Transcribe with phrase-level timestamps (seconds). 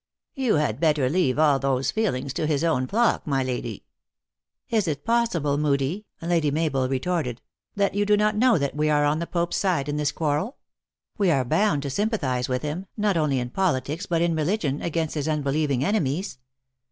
[0.33, 3.85] "You had better leave all those feelings to his own flock, my lady."
[4.71, 7.39] "Is it possible, Moodie," Lady Mabel retorted,"
[7.75, 10.09] that you do not know that we are on the Pope s side in this
[10.11, 10.57] 1 quarrel?
[11.19, 15.13] We are bound to sympathize with him, not only in politics but in religion, against
[15.13, 16.39] his unbelieving enemies.